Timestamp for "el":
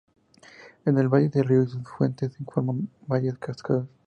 0.97-1.09